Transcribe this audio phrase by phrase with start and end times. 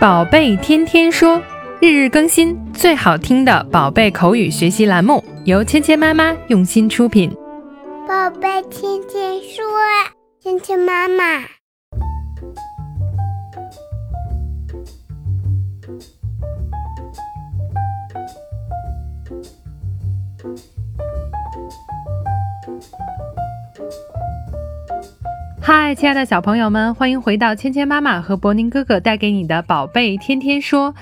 [0.00, 1.42] 宝贝天天说，
[1.80, 7.36] 日日更新，最好听的宝贝口语学习栏目，由芊芊妈妈用心出品。
[8.06, 9.64] 宝贝天天说，
[10.40, 11.42] 芊芊妈妈。
[25.70, 30.94] 嗨，亲爱的小朋友们，欢迎回到芊芊妈妈和博宁哥哥带给你的宝贝天天说。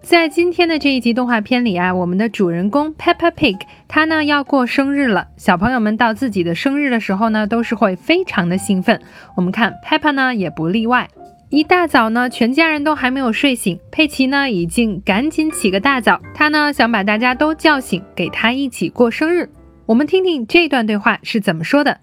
[0.00, 5.26] 在今天的这一集动画片里啊，我们的主人公 Peppa Pig，他呢要过生日了。
[5.36, 8.98] 小朋友们到自己的生日的时候呢，都是会非常的兴奋。
[9.36, 11.06] 我们看 Peppa 呢也不例外。
[11.50, 19.50] 一大早呢，全家人都还没有睡醒，佩奇呢已经赶紧起个大早，他呢想把大家都叫醒，给他一起过生日。
[19.84, 21.98] 我们听听这段对话是怎么说的。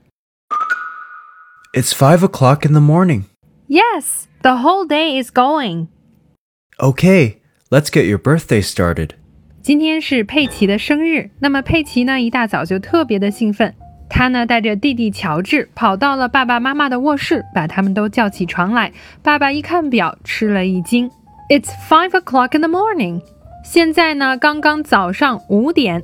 [1.73, 3.24] It's five o'clock in the morning.
[3.68, 5.89] Yes, the whole day is going.
[6.78, 9.11] Okay, let's get your birthday started.
[9.62, 13.75] 今天是佩奇的生日，那么佩奇呢一大早就特别的兴奋，
[14.08, 18.92] 他呢带着弟弟乔治跑到了爸爸妈妈的卧室，把他们都叫起床来。
[19.22, 21.11] 爸爸一看表，吃了一惊。
[21.50, 23.22] It's five o'clock in the morning.
[23.64, 26.02] 现在呢刚刚早上五点。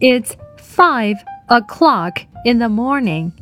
[0.00, 1.16] It's five
[1.48, 3.32] o'clock in the morning.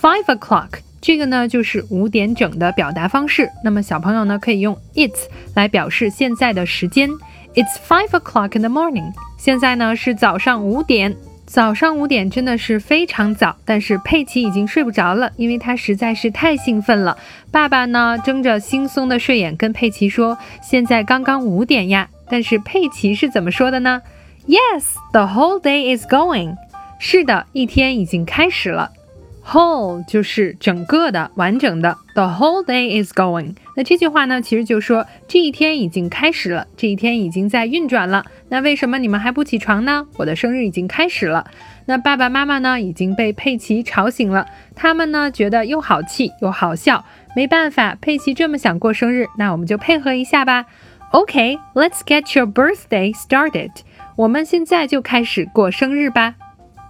[0.00, 0.80] Five o'clock.
[1.01, 3.49] 这个呢就是五点整的表达方式。
[3.63, 5.15] 那么小朋友呢可以用 it
[5.55, 7.09] 来表示现在的时间。
[7.55, 9.11] It's five o'clock in the morning。
[9.37, 11.15] 现在呢是早上五点。
[11.45, 17.17] 早上五点真的是非常早，但是佩奇已经睡不着了，因为他实在是太兴奋了。
[17.49, 24.03] 爸爸呢睁着惺忪的睡眼跟佩奇说：“现在刚刚五点呀。”但是佩奇是怎么说的呢
[24.47, 26.55] ？Yes, the whole day is going。
[26.99, 28.91] 是的，一天已经开始了。
[29.51, 31.97] Whole 就是整个的、完整的。
[32.13, 33.55] The whole day is going。
[33.75, 38.23] 那这句话呢，其实就说这一天已经开始了，这一天已经在运转了。
[38.49, 40.05] 那为什么你们还不起床呢？
[40.17, 41.49] 我的生日已经开始了。
[41.87, 44.45] 那爸爸妈妈呢已经被佩奇吵醒了，
[44.75, 47.03] 他们呢觉得又好气又好笑。
[47.35, 50.67] 没办法，佩奇这么想过生日，那我们就配合一下吧。
[51.09, 53.71] OK，let's get your birthday started。
[54.15, 56.35] 我们现在就开始过生日吧。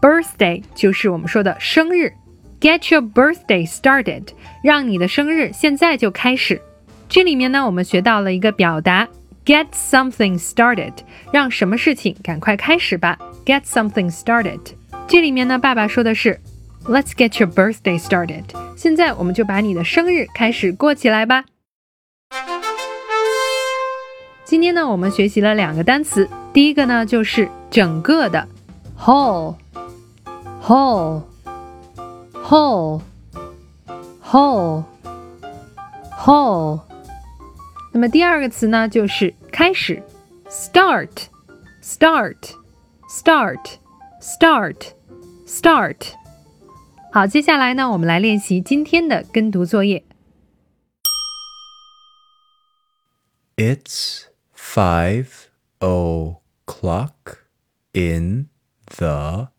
[0.01, 2.15] Birthday 就是我们说的生日。
[2.61, 6.61] Get your birthday started，让你的生日现在就开始。
[7.07, 9.07] 这里面呢，我们学到了一个表达
[9.45, 10.91] ，get something started，
[11.31, 13.17] 让什么事情赶快开始吧。
[13.45, 14.59] Get something started。
[15.07, 16.41] 这里面呢，爸爸说的是
[16.83, 18.43] ，Let's get your birthday started。
[18.75, 21.45] 现在我们就把你的生日开始过起来吧。
[24.43, 28.45] 今天呢，我们学习了两个单词，第一个呢就是整个的
[28.99, 31.28] ，whole，whole。
[32.48, 33.02] whole
[34.22, 34.84] whole
[36.12, 36.80] whole。
[37.92, 40.02] 那么第二个词呢，就是开始，
[40.48, 41.26] start
[41.82, 42.36] start
[43.08, 43.78] start
[44.20, 44.92] start
[45.46, 45.96] start。
[47.12, 50.04] 好，接下来呢，我们来练习今天的跟读作业。
[53.56, 55.28] It's five
[55.78, 57.38] o'clock
[57.92, 58.48] in
[58.96, 59.50] the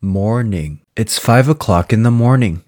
[0.00, 0.79] morning.
[0.94, 2.62] It's five o'clock in the morning.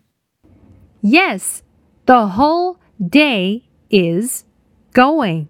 [1.00, 1.62] Yes,
[2.06, 4.44] the whole day is
[4.92, 5.46] going.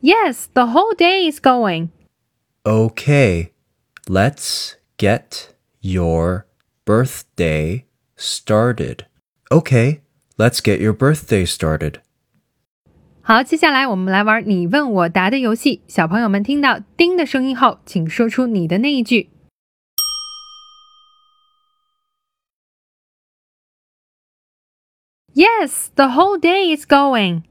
[0.00, 1.90] Yes, the whole day is going.
[2.64, 3.52] Okay,
[4.08, 6.46] let's get your
[6.84, 7.84] birthday
[8.16, 9.06] started.
[9.50, 10.00] Okay,
[10.38, 12.00] let's get your birthday started.
[13.22, 15.82] 好，接下来我们来玩你问我答的游戏。
[15.86, 19.28] 小朋友们听到“叮”的声音后，请说出你的那一句。
[25.37, 27.43] Yes, the whole day is going.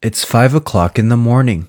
[0.00, 1.68] It's five o'clock in the morning.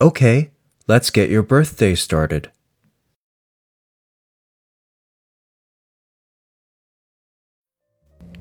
[0.00, 0.50] Okay,
[0.88, 2.50] let's get your birthday started.